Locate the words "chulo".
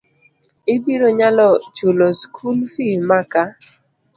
1.75-2.07